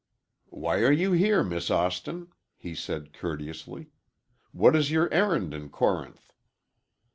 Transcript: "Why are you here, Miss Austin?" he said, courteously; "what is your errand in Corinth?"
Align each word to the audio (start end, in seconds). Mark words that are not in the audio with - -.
"Why 0.49 0.79
are 0.79 0.91
you 0.91 1.11
here, 1.11 1.43
Miss 1.43 1.69
Austin?" 1.69 2.29
he 2.57 2.73
said, 2.73 3.13
courteously; 3.13 3.91
"what 4.51 4.75
is 4.75 4.89
your 4.89 5.13
errand 5.13 5.53
in 5.53 5.69
Corinth?" 5.69 6.33